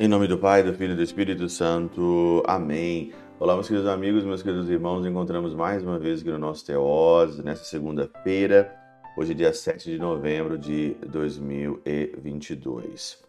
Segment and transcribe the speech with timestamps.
[0.00, 2.42] Em nome do Pai, do Filho e do Espírito Santo.
[2.46, 3.12] Amém.
[3.38, 5.04] Olá, meus queridos amigos, meus queridos irmãos.
[5.04, 8.74] Encontramos mais uma vez aqui no nosso Teose, nessa segunda-feira,
[9.16, 13.22] hoje, dia 7 de novembro de 2022.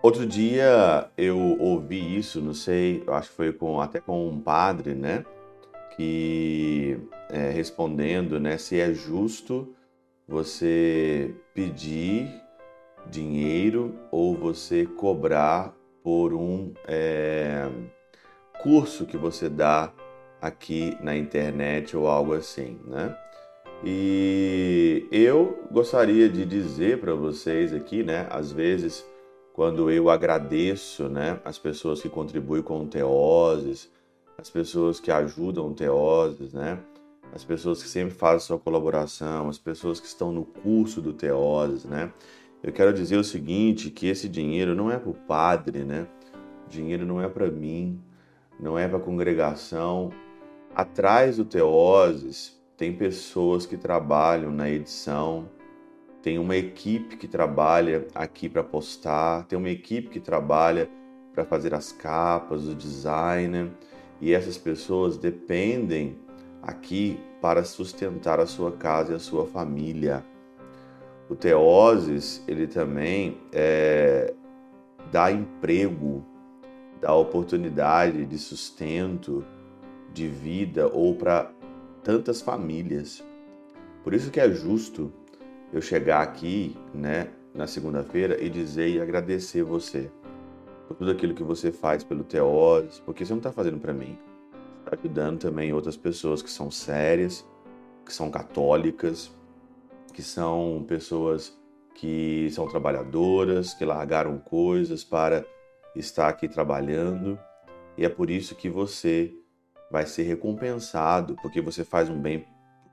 [0.00, 4.94] Outro dia eu ouvi isso, não sei, acho que foi com, até com um padre,
[4.94, 5.24] né?
[5.96, 6.98] Que
[7.30, 8.58] é, respondendo, né?
[8.58, 9.74] Se é justo
[10.26, 12.28] você pedir
[13.10, 17.68] dinheiro ou você cobrar por um é,
[18.62, 19.92] curso que você dá
[20.40, 23.16] aqui na internet ou algo assim, né?
[23.84, 28.26] E eu gostaria de dizer para vocês aqui, né?
[28.30, 29.04] Às vezes,
[29.52, 33.90] quando eu agradeço, né, as pessoas que contribuem com Teoses,
[34.38, 36.78] as pessoas que ajudam Teoses, né?
[37.32, 41.84] As pessoas que sempre fazem sua colaboração, as pessoas que estão no curso do Teoses,
[41.84, 42.12] né?
[42.62, 46.06] Eu quero dizer o seguinte, que esse dinheiro não é para o padre, né?
[46.66, 48.00] O dinheiro não é para mim,
[48.58, 50.10] não é para a congregação.
[50.74, 55.48] Atrás do Teoses tem pessoas que trabalham na edição,
[56.22, 60.88] tem uma equipe que trabalha aqui para postar, tem uma equipe que trabalha
[61.34, 63.70] para fazer as capas, o design,
[64.24, 66.16] e essas pessoas dependem
[66.62, 70.24] aqui para sustentar a sua casa e a sua família.
[71.28, 74.32] O Teoses, ele também é,
[75.12, 76.24] dá emprego,
[77.02, 79.44] dá oportunidade de sustento,
[80.10, 81.52] de vida ou para
[82.02, 83.22] tantas famílias.
[84.02, 85.12] Por isso que é justo
[85.70, 90.10] eu chegar aqui, né, na segunda-feira e dizer e agradecer você
[90.92, 94.18] tudo aquilo que você faz pelo Teoses, porque você não está fazendo para mim,
[94.80, 97.46] está ajudando também outras pessoas que são sérias,
[98.04, 99.32] que são católicas,
[100.12, 101.58] que são pessoas
[101.94, 105.44] que são trabalhadoras, que largaram coisas para
[105.96, 107.38] estar aqui trabalhando,
[107.96, 109.32] e é por isso que você
[109.90, 112.44] vai ser recompensado, porque você faz um bem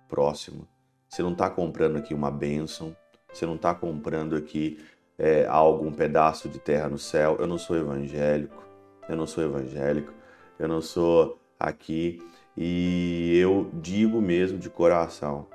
[0.07, 0.67] próximo.
[1.09, 2.95] Você não está comprando aqui uma bênção,
[3.33, 4.77] você não está comprando aqui
[5.21, 7.37] é, algo, pedaço de terra no céu.
[7.39, 8.63] Eu não sou evangélico,
[9.07, 10.11] eu não sou evangélico,
[10.57, 12.21] eu não sou aqui,
[12.57, 15.47] e eu digo mesmo de coração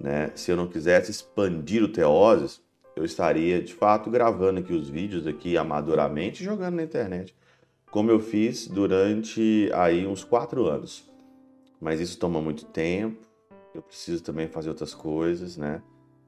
[0.00, 0.32] né?
[0.34, 2.62] Se eu não quisesse expandir o Teoses,
[2.96, 7.36] eu estaria de fato gravando aqui os vídeos aqui amadoramente e jogando na internet,
[7.90, 11.08] como eu fiz durante aí uns quatro anos.
[11.80, 13.20] Mas isso toma muito tempo.
[13.74, 15.82] Eu preciso também fazer outras coisas, né?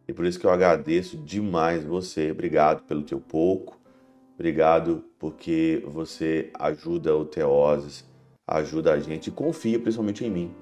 [0.06, 2.30] E por isso que eu agradeço demais você.
[2.30, 3.80] Obrigado pelo teu pouco.
[4.34, 8.04] Obrigado porque você ajuda o Teoses,
[8.46, 10.54] ajuda a gente e confia principalmente em mim.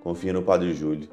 [0.00, 1.08] Confia no Padre Júlio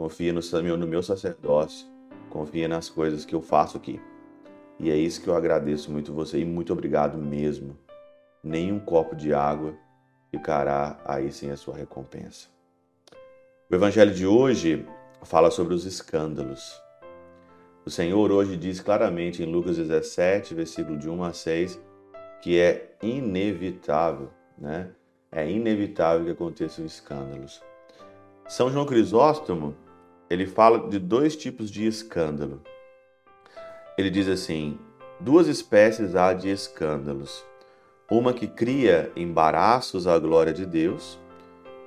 [0.00, 0.40] confia no,
[0.78, 1.86] no meu sacerdócio,
[2.30, 4.00] confia nas coisas que eu faço aqui.
[4.78, 7.76] E é isso que eu agradeço muito você e muito obrigado mesmo.
[8.42, 9.74] Nenhum copo de água
[10.30, 12.48] ficará aí sem a sua recompensa.
[13.70, 14.86] O evangelho de hoje
[15.22, 16.80] fala sobre os escândalos.
[17.84, 21.80] O Senhor hoje diz claramente em Lucas 17, versículo de 1 a 6,
[22.42, 24.90] que é inevitável, né?
[25.32, 27.62] É inevitável que aconteçam escândalos.
[28.48, 29.76] São João Crisóstomo
[30.30, 32.62] ele fala de dois tipos de escândalo.
[33.98, 34.78] Ele diz assim:
[35.18, 37.44] duas espécies há de escândalos.
[38.08, 41.18] Uma que cria embaraços à glória de Deus,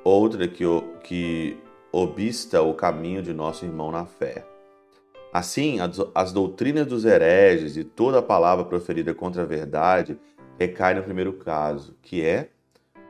[0.04, 0.64] outra que,
[1.04, 1.58] que
[1.96, 4.44] obsta o caminho de nosso irmão na fé.
[5.32, 5.78] Assim,
[6.16, 10.20] as doutrinas dos hereges e toda a palavra proferida contra a verdade
[10.58, 12.50] recai no primeiro caso, que é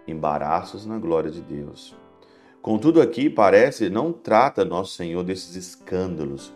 [0.06, 1.96] embaraços na glória de Deus.
[2.62, 6.54] Contudo, aqui parece não trata nosso Senhor desses escândalos,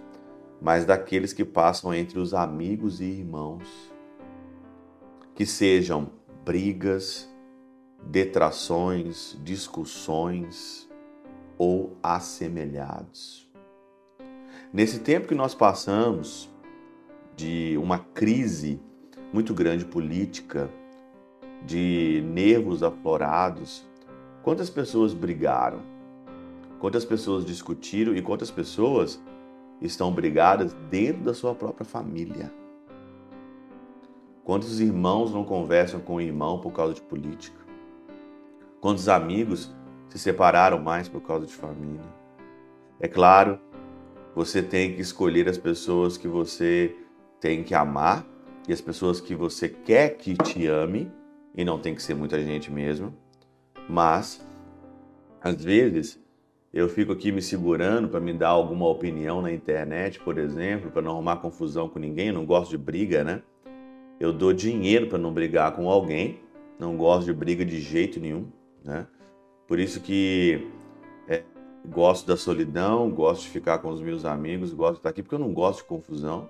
[0.62, 3.68] mas daqueles que passam entre os amigos e irmãos,
[5.34, 6.10] que sejam
[6.44, 7.30] brigas,
[8.04, 10.87] detrações, discussões
[11.58, 13.50] ou assemelhados.
[14.72, 16.50] Nesse tempo que nós passamos
[17.36, 18.82] de uma crise
[19.34, 20.70] muito grande política,
[21.66, 23.86] de nervos aflorados,
[24.44, 25.98] quantas pessoas brigaram?
[26.80, 29.22] quantas pessoas discutiram e quantas pessoas
[29.82, 32.52] estão brigadas dentro da sua própria família.
[34.44, 37.60] Quantos irmãos não conversam com o irmão por causa de política?
[38.80, 39.76] Quantos amigos
[40.10, 42.06] se separaram mais por causa de família?
[43.00, 43.60] É claro,
[44.36, 46.96] você tem que escolher as pessoas que você
[47.40, 48.26] tem que amar
[48.68, 51.12] e as pessoas que você quer que te ame,
[51.56, 53.16] e não tem que ser muita gente mesmo,
[53.90, 54.46] mas
[55.42, 56.22] às vezes
[56.74, 61.02] eu fico aqui me segurando para me dar alguma opinião na internet, por exemplo, para
[61.02, 63.42] não arrumar confusão com ninguém, eu não gosto de briga, né?
[64.20, 66.40] Eu dou dinheiro para não brigar com alguém,
[66.78, 68.48] não gosto de briga de jeito nenhum,
[68.84, 69.08] né?
[69.68, 70.72] Por isso que
[71.28, 71.44] é,
[71.86, 75.36] gosto da solidão, gosto de ficar com os meus amigos, gosto de estar aqui porque
[75.36, 76.50] eu não gosto de confusão,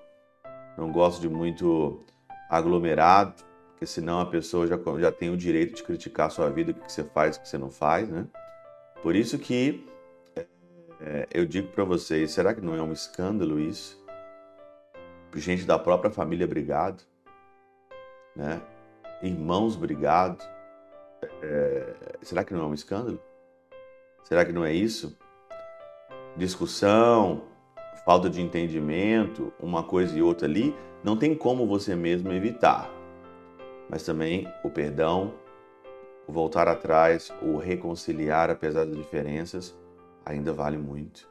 [0.76, 2.00] não gosto de muito
[2.48, 3.34] aglomerado,
[3.70, 6.74] porque senão a pessoa já, já tem o direito de criticar a sua vida, o
[6.74, 8.26] que você faz, o que você não faz, né?
[9.02, 9.84] Por isso que
[11.00, 13.98] é, eu digo para vocês, será que não é um escândalo isso?
[15.34, 17.02] Gente da própria família brigado,
[18.34, 18.60] né?
[19.22, 20.44] Irmãos brigados.
[21.42, 23.20] É, será que não é um escândalo?
[24.24, 25.16] Será que não é isso?
[26.36, 27.42] Discussão,
[28.04, 32.90] falta de entendimento, uma coisa e outra ali, não tem como você mesmo evitar.
[33.88, 35.34] Mas também o perdão,
[36.26, 39.76] o voltar atrás, o reconciliar apesar das diferenças,
[40.24, 41.28] ainda vale muito.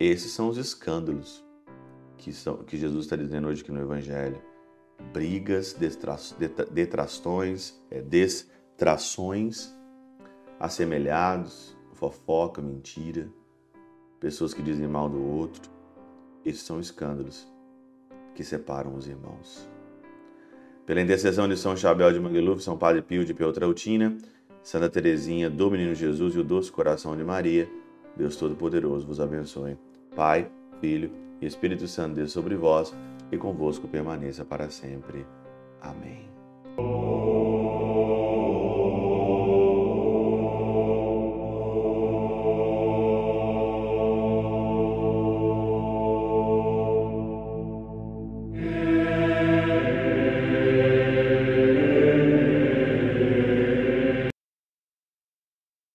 [0.00, 1.44] Esses são os escândalos
[2.16, 4.40] que, são, que Jesus está dizendo hoje aqui no Evangelho.
[5.12, 5.76] Brigas,
[6.70, 8.00] detrações, é,
[8.76, 9.74] destrações,
[10.60, 13.26] assemelhados, fofoca, mentira,
[14.20, 15.70] pessoas que dizem mal do outro.
[16.44, 17.48] Esses são escândalos
[18.34, 19.66] que separam os irmãos.
[20.84, 24.16] Pela intercessão de São Chabel de Mangluf, São Padre Pio de Pietrautina,
[24.62, 27.68] Santa Teresinha, do Menino Jesus e o Doce Coração de Maria,
[28.14, 29.78] Deus Todo-Poderoso vos abençoe.
[30.14, 30.50] Pai,
[30.80, 32.94] Filho e Espírito Santo, Deus sobre vós
[33.32, 35.26] e convosco permaneça para sempre.
[35.80, 36.28] Amém.